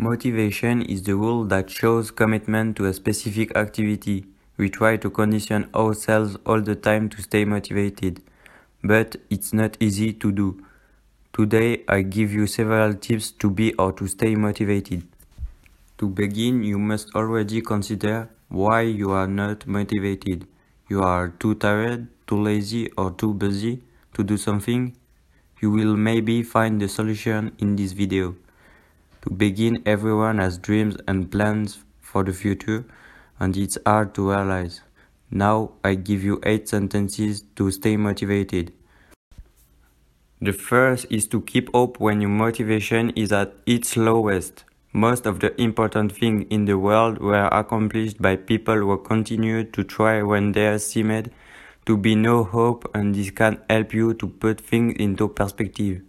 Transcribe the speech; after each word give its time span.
Motivation 0.00 0.80
is 0.82 1.02
the 1.02 1.16
rule 1.16 1.44
that 1.46 1.68
shows 1.68 2.12
commitment 2.12 2.76
to 2.76 2.84
a 2.84 2.92
specific 2.92 3.56
activity. 3.56 4.26
We 4.56 4.70
try 4.70 4.96
to 4.96 5.10
condition 5.10 5.68
ourselves 5.74 6.36
all 6.46 6.60
the 6.60 6.76
time 6.76 7.08
to 7.08 7.20
stay 7.20 7.44
motivated, 7.44 8.22
but 8.84 9.16
it's 9.28 9.52
not 9.52 9.76
easy 9.80 10.12
to 10.12 10.30
do. 10.30 10.64
Today 11.32 11.82
I 11.88 12.02
give 12.02 12.32
you 12.32 12.46
several 12.46 12.94
tips 12.94 13.32
to 13.32 13.50
be 13.50 13.74
or 13.74 13.92
to 13.94 14.06
stay 14.06 14.36
motivated. 14.36 15.02
To 15.98 16.08
begin, 16.08 16.62
you 16.62 16.78
must 16.78 17.12
already 17.16 17.60
consider 17.60 18.30
why 18.50 18.82
you 18.82 19.10
are 19.10 19.26
not 19.26 19.66
motivated. 19.66 20.46
You 20.88 21.02
are 21.02 21.30
too 21.40 21.56
tired, 21.56 22.06
too 22.28 22.40
lazy 22.40 22.88
or 22.96 23.10
too 23.10 23.34
busy 23.34 23.82
to 24.14 24.22
do 24.22 24.36
something? 24.36 24.94
You 25.60 25.72
will 25.72 25.96
maybe 25.96 26.44
find 26.44 26.80
the 26.80 26.88
solution 26.88 27.50
in 27.58 27.74
this 27.74 27.90
video. 27.90 28.36
To 29.28 29.34
begin, 29.34 29.82
everyone 29.84 30.38
has 30.38 30.56
dreams 30.56 30.96
and 31.06 31.30
plans 31.30 31.84
for 32.00 32.24
the 32.24 32.32
future, 32.32 32.86
and 33.38 33.54
it's 33.58 33.76
hard 33.84 34.14
to 34.14 34.30
realize. 34.30 34.80
Now 35.30 35.72
I 35.84 35.96
give 35.96 36.24
you 36.24 36.40
8 36.42 36.66
sentences 36.66 37.42
to 37.56 37.70
stay 37.70 37.98
motivated. 37.98 38.72
The 40.40 40.54
first 40.54 41.04
is 41.10 41.26
to 41.26 41.42
keep 41.42 41.70
hope 41.74 42.00
when 42.00 42.22
your 42.22 42.30
motivation 42.30 43.10
is 43.10 43.30
at 43.30 43.52
its 43.66 43.98
lowest. 43.98 44.64
Most 44.94 45.26
of 45.26 45.40
the 45.40 45.60
important 45.60 46.12
things 46.12 46.46
in 46.48 46.64
the 46.64 46.78
world 46.78 47.18
were 47.18 47.50
accomplished 47.52 48.22
by 48.22 48.36
people 48.36 48.76
who 48.76 48.96
continued 48.96 49.74
to 49.74 49.84
try 49.84 50.22
when 50.22 50.52
there 50.52 50.78
seemed 50.78 51.30
to 51.84 51.98
be 51.98 52.14
no 52.14 52.44
hope 52.44 52.90
and 52.94 53.14
this 53.14 53.30
can 53.30 53.60
help 53.68 53.92
you 53.92 54.14
to 54.14 54.26
put 54.26 54.58
things 54.58 54.94
into 54.98 55.28
perspective. 55.28 56.00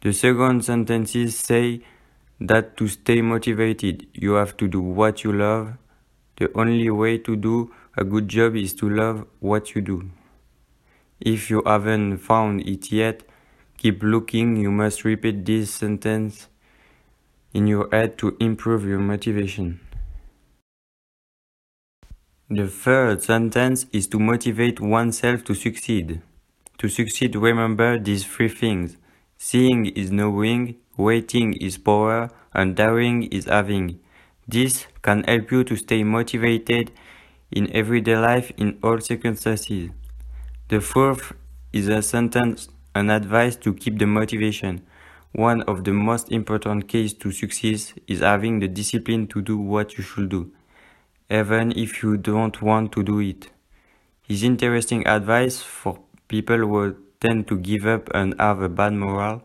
The 0.00 0.12
second 0.12 0.64
sentences 0.64 1.36
say 1.36 1.80
that 2.40 2.76
to 2.76 2.86
stay 2.86 3.20
motivated, 3.20 4.06
you 4.12 4.34
have 4.34 4.56
to 4.58 4.68
do 4.68 4.80
what 4.80 5.24
you 5.24 5.32
love. 5.32 5.76
The 6.36 6.50
only 6.54 6.88
way 6.90 7.18
to 7.18 7.34
do 7.34 7.74
a 7.96 8.04
good 8.04 8.28
job 8.28 8.54
is 8.54 8.74
to 8.74 8.88
love 8.88 9.26
what 9.40 9.74
you 9.74 9.80
do. 9.80 10.10
If 11.20 11.50
you 11.50 11.62
haven't 11.66 12.18
found 12.18 12.60
it 12.60 12.92
yet, 12.92 13.24
keep 13.76 14.04
looking. 14.04 14.56
You 14.56 14.70
must 14.70 15.04
repeat 15.04 15.44
this 15.44 15.74
sentence 15.74 16.46
in 17.52 17.66
your 17.66 17.88
head 17.90 18.18
to 18.18 18.36
improve 18.38 18.84
your 18.84 19.00
motivation. 19.00 19.80
The 22.48 22.68
third 22.68 23.22
sentence 23.24 23.86
is 23.92 24.06
to 24.08 24.20
motivate 24.20 24.80
oneself 24.80 25.42
to 25.44 25.54
succeed. 25.54 26.22
To 26.78 26.88
succeed, 26.88 27.34
remember 27.34 27.98
these 27.98 28.24
three 28.24 28.48
things. 28.48 28.96
Seeing 29.40 29.86
is 29.86 30.10
knowing, 30.10 30.74
waiting 30.96 31.52
is 31.54 31.78
power, 31.78 32.28
and 32.52 32.74
daring 32.74 33.22
is 33.22 33.44
having. 33.44 34.00
This 34.48 34.88
can 35.00 35.22
help 35.22 35.52
you 35.52 35.62
to 35.62 35.76
stay 35.76 36.02
motivated 36.02 36.90
in 37.52 37.70
everyday 37.72 38.16
life 38.16 38.50
in 38.56 38.78
all 38.82 39.00
circumstances. 39.00 39.90
The 40.68 40.80
fourth 40.80 41.34
is 41.72 41.86
a 41.86 42.02
sentence, 42.02 42.68
an 42.96 43.10
advice 43.10 43.54
to 43.56 43.74
keep 43.74 44.00
the 44.00 44.06
motivation. 44.06 44.82
One 45.32 45.62
of 45.62 45.84
the 45.84 45.92
most 45.92 46.32
important 46.32 46.88
keys 46.88 47.14
to 47.14 47.30
success 47.30 47.94
is 48.08 48.20
having 48.20 48.58
the 48.58 48.66
discipline 48.66 49.28
to 49.28 49.40
do 49.40 49.56
what 49.56 49.96
you 49.96 50.02
should 50.02 50.30
do, 50.30 50.50
even 51.30 51.72
if 51.78 52.02
you 52.02 52.16
don't 52.16 52.60
want 52.60 52.90
to 52.92 53.04
do 53.04 53.20
it. 53.20 53.44
it. 53.44 53.50
Is 54.28 54.42
interesting 54.42 55.06
advice 55.06 55.62
for 55.62 56.00
people 56.26 56.58
who 56.58 56.96
tend 57.20 57.48
to 57.48 57.56
give 57.56 57.86
up 57.86 58.08
and 58.14 58.34
have 58.38 58.62
a 58.62 58.68
bad 58.68 58.92
morale. 58.92 59.42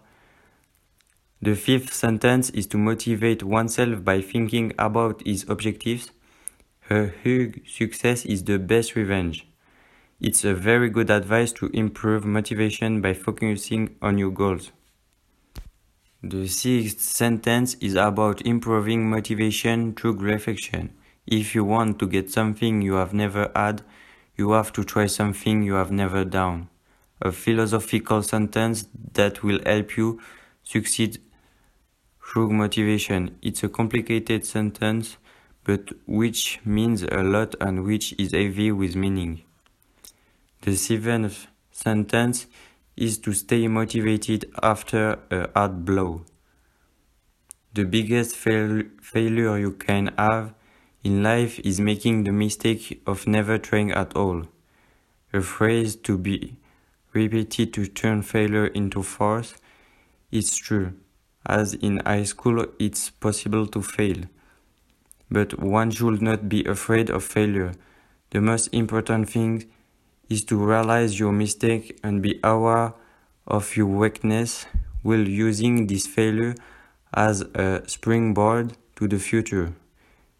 The 1.41 1.55
fifth 1.55 1.93
sentence 1.93 2.49
is 2.51 2.67
to 2.67 2.77
motivate 2.77 3.43
oneself 3.43 4.03
by 4.03 4.21
thinking 4.21 4.73
about 4.79 5.21
his 5.25 5.45
objectives. 5.49 6.11
A 6.89 7.07
huge 7.07 7.75
success 7.75 8.25
is 8.25 8.43
the 8.43 8.59
best 8.59 8.95
revenge. 8.95 9.47
It's 10.21 10.45
a 10.45 10.53
very 10.53 10.89
good 10.89 11.09
advice 11.09 11.51
to 11.53 11.67
improve 11.73 12.23
motivation 12.23 13.01
by 13.01 13.13
focusing 13.13 13.95
on 14.01 14.17
your 14.17 14.31
goals. 14.31 14.71
The 16.21 16.47
sixth 16.47 17.01
sentence 17.01 17.75
is 17.81 17.95
about 17.95 18.45
improving 18.45 19.09
motivation 19.09 19.93
through 19.93 20.19
reflection. 20.19 20.93
If 21.27 21.55
you 21.55 21.65
want 21.65 21.99
to 21.99 22.07
get 22.07 22.31
something 22.31 22.81
you 22.81 22.93
have 22.93 23.13
never 23.13 23.51
had, 23.53 23.81
you 24.37 24.51
have 24.51 24.71
to 24.73 24.83
try 24.85 25.07
something 25.07 25.63
you 25.63 25.73
have 25.73 25.91
never 25.91 26.23
done 26.23 26.69
a 27.23 27.31
philosophical 27.31 28.21
sentence 28.21 28.85
that 29.13 29.43
will 29.43 29.59
help 29.65 29.97
you 29.97 30.19
succeed 30.63 31.19
through 32.21 32.49
motivation. 32.51 33.37
It's 33.41 33.63
a 33.63 33.69
complicated 33.69 34.45
sentence, 34.45 35.17
but 35.63 35.89
which 36.05 36.59
means 36.65 37.03
a 37.03 37.23
lot 37.23 37.55
and 37.61 37.85
which 37.85 38.13
is 38.19 38.33
heavy 38.33 38.71
with 38.71 38.95
meaning. 38.95 39.43
The 40.61 40.75
seventh 40.75 41.47
sentence 41.71 42.47
is 42.97 43.17
to 43.19 43.33
stay 43.33 43.67
motivated 43.67 44.51
after 44.61 45.19
a 45.31 45.47
hard 45.55 45.85
blow. 45.85 46.25
The 47.73 47.85
biggest 47.85 48.35
fail 48.35 48.83
failure 49.01 49.57
you 49.57 49.71
can 49.71 50.13
have 50.17 50.53
in 51.03 51.23
life 51.23 51.59
is 51.59 51.79
making 51.79 52.25
the 52.25 52.31
mistake 52.31 53.01
of 53.07 53.27
never 53.27 53.57
trying 53.57 53.91
at 53.91 54.15
all. 54.15 54.43
A 55.33 55.41
phrase 55.41 55.95
to 55.95 56.17
be 56.17 56.57
repeated 57.13 57.73
to 57.73 57.85
turn 57.87 58.21
failure 58.21 58.67
into 58.67 59.03
force, 59.03 59.55
it's 60.31 60.57
true, 60.57 60.93
as 61.45 61.73
in 61.75 62.01
high 62.05 62.23
school 62.23 62.65
it's 62.79 63.09
possible 63.09 63.67
to 63.67 63.81
fail. 63.81 64.17
But 65.29 65.59
one 65.59 65.91
should 65.91 66.21
not 66.21 66.49
be 66.49 66.63
afraid 66.65 67.09
of 67.09 67.23
failure. 67.23 67.73
The 68.31 68.41
most 68.41 68.67
important 68.73 69.29
thing 69.29 69.65
is 70.29 70.43
to 70.45 70.57
realize 70.57 71.19
your 71.19 71.31
mistake 71.31 71.99
and 72.03 72.21
be 72.21 72.39
aware 72.43 72.93
of 73.45 73.75
your 73.75 73.87
weakness 73.87 74.65
while 75.01 75.27
using 75.27 75.87
this 75.87 76.07
failure 76.07 76.55
as 77.13 77.41
a 77.41 77.83
springboard 77.87 78.73
to 78.95 79.07
the 79.07 79.19
future. 79.19 79.73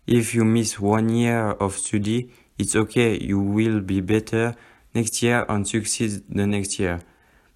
If 0.07 0.33
you 0.33 0.43
miss 0.43 0.79
one 0.79 1.09
year 1.09 1.51
of 1.51 1.75
study, 1.75 2.31
it's 2.57 2.75
okay, 2.75 3.19
you 3.19 3.39
will 3.39 3.79
be 3.79 4.01
better 4.01 4.55
next 4.93 5.21
year 5.23 5.45
and 5.49 5.67
succeed 5.67 6.23
the 6.29 6.47
next 6.47 6.79
year. 6.79 6.99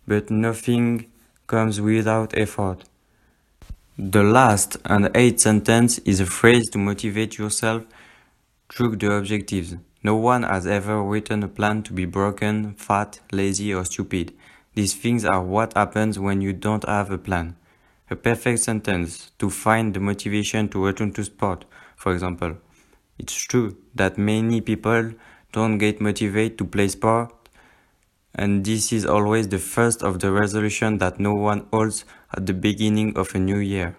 But 0.07 0.29
nothing 0.29 1.11
comes 1.47 1.79
without 1.81 2.37
effort. 2.37 2.83
The 3.97 4.23
last 4.23 4.77
and 4.85 5.09
eighth 5.15 5.39
sentence 5.39 5.97
is 5.99 6.19
a 6.19 6.25
phrase 6.25 6.69
to 6.69 6.77
motivate 6.77 7.37
yourself 7.37 7.83
through 8.69 8.97
the 8.97 9.11
objectives. 9.11 9.75
No 10.03 10.15
one 10.15 10.43
has 10.43 10.67
ever 10.67 11.01
written 11.01 11.43
a 11.43 11.47
plan 11.47 11.83
to 11.83 11.93
be 11.93 12.05
broken, 12.05 12.75
fat, 12.75 13.19
lazy 13.31 13.73
or 13.73 13.83
stupid. 13.85 14.33
These 14.75 14.93
things 14.93 15.25
are 15.25 15.41
what 15.41 15.73
happens 15.73 16.19
when 16.19 16.41
you 16.41 16.53
don't 16.53 16.87
have 16.87 17.09
a 17.09 17.17
plan. 17.17 17.55
A 18.09 18.15
perfect 18.15 18.59
sentence 18.59 19.31
to 19.39 19.49
find 19.49 19.93
the 19.93 19.99
motivation 19.99 20.69
to 20.69 20.85
return 20.85 21.11
to 21.13 21.23
sport, 21.23 21.65
for 21.95 22.13
example. 22.13 22.57
It's 23.17 23.33
true 23.33 23.77
that 23.95 24.17
many 24.17 24.61
people 24.61 25.13
don't 25.51 25.77
get 25.77 26.01
motivated 26.01 26.57
to 26.57 26.65
play 26.65 26.87
sport 26.87 27.33
and 28.35 28.63
this 28.63 28.93
is 28.93 29.05
always 29.05 29.47
the 29.47 29.57
first 29.57 30.03
of 30.03 30.19
the 30.19 30.31
resolution 30.31 30.99
that 30.99 31.19
no 31.19 31.33
one 31.33 31.65
holds 31.71 32.05
at 32.35 32.45
the 32.45 32.53
beginning 32.53 33.17
of 33.17 33.33
a 33.33 33.39
new 33.39 33.57
year. 33.57 33.97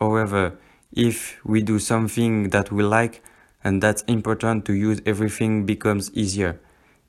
However, 0.00 0.56
if 0.92 1.44
we 1.44 1.60
do 1.60 1.80
something 1.80 2.50
that 2.50 2.70
we 2.70 2.84
like 2.84 3.22
and 3.64 3.82
that's 3.82 4.02
important 4.02 4.64
to 4.66 4.74
use 4.74 5.00
everything 5.04 5.66
becomes 5.66 6.12
easier. 6.12 6.60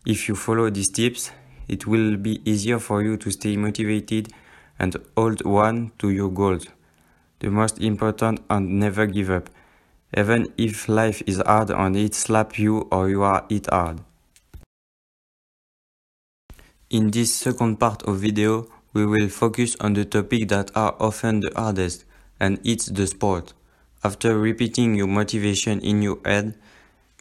If 0.06 0.28
you 0.28 0.36
follow 0.36 0.70
these 0.70 0.90
tips, 0.90 1.32
it 1.68 1.86
will 1.86 2.16
be 2.16 2.42
easier 2.50 2.80
for 2.80 3.04
you 3.04 3.18
to 3.18 3.30
stay 3.30 3.58
motivated 3.58 4.30
and 4.80 4.96
hold 5.16 5.42
on 5.46 5.92
to 6.00 6.10
your 6.10 6.30
goals. 6.30 6.68
The 7.40 7.50
most 7.50 7.80
important 7.80 8.40
and 8.50 8.80
never 8.80 9.06
give 9.06 9.30
up, 9.30 9.50
even 10.16 10.48
if 10.58 10.88
life 10.88 11.22
is 11.28 11.42
hard 11.46 11.70
and 11.70 11.96
it 11.98 12.16
slap 12.16 12.58
you 12.58 12.88
or 12.92 13.10
you 13.10 13.22
are 13.22 13.46
hit 13.50 13.68
hard. 13.70 14.00
In 16.90 17.12
this 17.12 17.34
second 17.34 17.78
part 17.78 18.04
of 18.04 18.20
video, 18.20 18.68
we 18.94 19.06
will 19.06 19.28
focus 19.28 19.76
on 19.82 19.94
the 19.94 20.06
topic 20.06 20.48
that 20.48 20.72
are 20.76 20.96
often 21.00 21.42
the 21.42 21.52
hardest, 21.56 22.06
and 22.40 22.60
it's 22.64 22.86
the 22.86 23.06
sport. 23.08 23.54
After 24.04 24.38
repeating 24.38 24.96
your 24.96 25.08
motivation 25.08 25.82
in 25.82 26.02
your 26.02 26.20
head, 26.24 26.56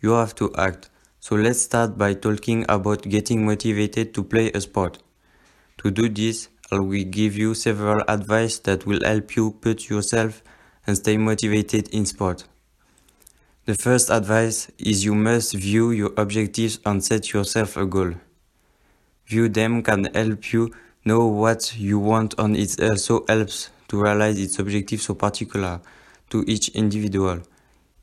you 0.00 0.10
have 0.10 0.34
to 0.36 0.54
act. 0.54 0.90
So 1.18 1.34
let's 1.34 1.62
start 1.62 1.98
by 1.98 2.14
talking 2.14 2.64
about 2.68 3.02
getting 3.02 3.44
motivated 3.44 4.14
to 4.14 4.22
play 4.22 4.52
a 4.52 4.60
sport. 4.60 4.98
To 5.78 5.90
do 5.90 6.08
this, 6.08 6.48
I 6.70 6.78
will 6.78 7.04
give 7.04 7.36
you 7.36 7.54
several 7.54 8.02
advice 8.06 8.58
that 8.60 8.86
will 8.86 9.02
help 9.02 9.34
you 9.34 9.52
put 9.52 9.88
yourself 9.88 10.42
and 10.86 10.96
stay 10.96 11.16
motivated 11.16 11.88
in 11.88 12.06
sport. 12.06 12.44
The 13.66 13.74
first 13.74 14.10
advice 14.10 14.70
is 14.76 15.06
you 15.06 15.14
must 15.14 15.54
view 15.54 15.90
your 15.90 16.12
objectives 16.18 16.80
and 16.84 17.02
set 17.02 17.32
yourself 17.32 17.78
a 17.78 17.86
goal. 17.86 18.12
View 19.26 19.48
them 19.48 19.82
can 19.82 20.04
help 20.14 20.52
you 20.52 20.70
know 21.06 21.24
what 21.28 21.74
you 21.74 21.98
want 21.98 22.34
and 22.36 22.54
it 22.58 22.78
also 22.78 23.24
helps 23.26 23.70
to 23.88 24.02
realize 24.02 24.38
its 24.38 24.58
objectives 24.58 25.04
so 25.04 25.14
particular 25.14 25.80
to 26.28 26.44
each 26.46 26.68
individual. 26.70 27.40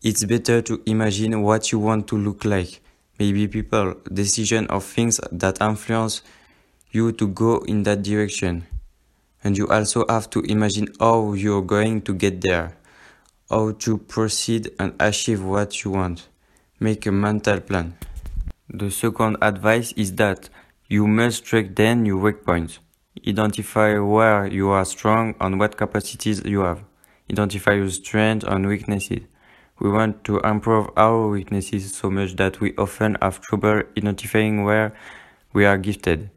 It's 0.01 0.25
better 0.25 0.63
to 0.63 0.81
imagine 0.87 1.43
what 1.43 1.71
you 1.71 1.77
want 1.77 2.07
to 2.07 2.17
look 2.17 2.43
like, 2.43 2.81
maybe 3.19 3.47
people, 3.47 3.93
decision 4.11 4.65
or 4.71 4.81
things 4.81 5.19
that 5.31 5.61
influence 5.61 6.23
you 6.89 7.11
to 7.11 7.27
go 7.27 7.59
in 7.67 7.83
that 7.83 8.01
direction. 8.01 8.65
And 9.43 9.55
you 9.55 9.67
also 9.67 10.05
have 10.09 10.27
to 10.31 10.39
imagine 10.39 10.87
how 10.99 11.33
you're 11.33 11.61
going 11.61 12.01
to 12.01 12.15
get 12.15 12.41
there, 12.41 12.75
how 13.51 13.73
to 13.73 13.97
proceed 13.97 14.71
and 14.79 14.93
achieve 14.99 15.43
what 15.43 15.83
you 15.83 15.91
want. 15.91 16.29
Make 16.79 17.05
a 17.05 17.11
mental 17.11 17.59
plan. 17.59 17.95
The 18.69 18.89
second 18.89 19.37
advice 19.41 19.91
is 19.97 20.15
that 20.15 20.49
you 20.87 21.05
must 21.05 21.45
strengthen 21.45 22.05
your 22.05 22.17
weak 22.17 22.45
points. 22.45 22.79
Identify 23.27 23.99
where 23.99 24.47
you 24.47 24.69
are 24.69 24.85
strong 24.85 25.35
and 25.41 25.59
what 25.59 25.75
capacities 25.75 26.41
you 26.45 26.61
have. 26.61 26.83
Identify 27.29 27.73
your 27.73 27.89
strengths 27.89 28.45
and 28.45 28.65
weaknesses. 28.65 29.23
We 29.79 29.89
want 29.89 30.23
to 30.25 30.39
improve 30.39 30.89
our 30.95 31.27
weaknesses 31.27 31.93
so 31.93 32.09
much 32.09 32.37
that 32.37 32.61
we 32.61 32.73
often 32.77 33.17
have 33.21 33.41
trouble 33.41 33.83
identifying 33.97 34.63
where 34.63 34.93
we 35.53 35.65
are 35.65 35.77
gifted. 35.77 36.29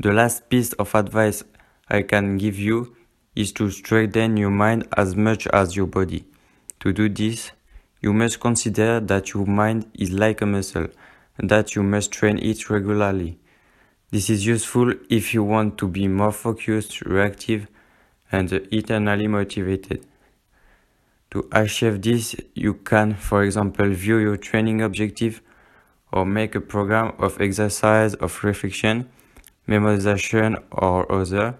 The 0.00 0.12
last 0.12 0.48
piece 0.48 0.72
of 0.72 0.94
advice 0.94 1.44
I 1.88 2.02
can 2.02 2.36
give 2.36 2.58
you 2.58 2.96
is 3.40 3.52
to 3.52 3.70
strengthen 3.70 4.36
your 4.36 4.50
mind 4.50 4.86
as 4.96 5.16
much 5.16 5.46
as 5.48 5.76
your 5.76 5.86
body. 5.86 6.24
To 6.80 6.92
do 6.92 7.08
this, 7.08 7.52
you 8.00 8.12
must 8.12 8.40
consider 8.40 9.00
that 9.00 9.32
your 9.34 9.46
mind 9.46 9.90
is 9.94 10.10
like 10.10 10.40
a 10.40 10.46
muscle 10.46 10.88
and 11.36 11.50
that 11.50 11.74
you 11.74 11.82
must 11.82 12.12
train 12.12 12.38
it 12.38 12.68
regularly. 12.70 13.38
This 14.10 14.28
is 14.28 14.46
useful 14.46 14.92
if 15.08 15.32
you 15.32 15.44
want 15.44 15.78
to 15.78 15.88
be 15.88 16.08
more 16.08 16.32
focused, 16.32 17.02
reactive, 17.02 17.68
and 18.32 18.52
eternally 18.52 19.26
motivated. 19.26 20.06
To 21.30 21.48
achieve 21.52 22.02
this, 22.02 22.34
you 22.54 22.74
can, 22.74 23.14
for 23.14 23.44
example, 23.44 23.88
view 23.90 24.18
your 24.18 24.36
training 24.36 24.82
objective 24.82 25.40
or 26.12 26.26
make 26.26 26.54
a 26.56 26.60
program 26.60 27.12
of 27.18 27.40
exercise 27.40 28.14
of 28.14 28.42
reflection, 28.42 29.08
memorization, 29.68 30.60
or 30.72 31.10
other. 31.12 31.54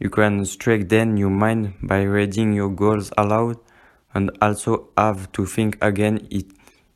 You 0.00 0.10
can 0.10 0.44
strengthen 0.44 1.16
your 1.16 1.30
mind 1.30 1.74
by 1.82 2.02
reading 2.02 2.52
your 2.52 2.70
goals 2.70 3.10
aloud 3.18 3.56
and 4.14 4.30
also 4.40 4.90
have 4.96 5.32
to 5.32 5.44
think 5.44 5.76
again 5.82 6.28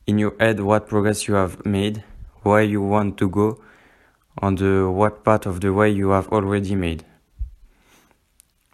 in 0.07 0.19
your 0.19 0.37
head 0.39 0.61
what 0.61 0.87
progress 0.87 1.27
you 1.27 1.35
have 1.35 1.67
made, 1.67 2.05
where 2.43 2.63
you 2.63 2.81
want 2.81 3.19
to 3.19 3.29
go, 3.29 3.61
on 4.39 4.55
the 4.55 4.87
uh, 4.87 4.91
what 4.91 5.25
part 5.25 5.47
of 5.47 5.61
the 5.61 5.73
way 5.73 5.91
you 5.91 6.11
have 6.11 6.29
already 6.29 6.75
made. 6.77 7.05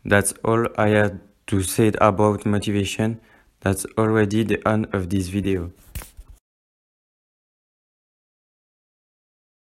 That's 0.04 0.32
all 0.44 0.68
I 0.76 0.88
had 0.88 1.20
to 1.48 1.62
say 1.62 1.92
about 2.00 2.44
motivation. 2.44 3.20
That's 3.60 3.86
already 3.96 4.44
the 4.44 4.66
end 4.68 4.88
of 4.92 5.08
this 5.10 5.28
video. 5.28 5.72